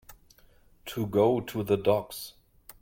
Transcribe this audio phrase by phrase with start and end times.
[0.87, 2.33] To go to the dogs.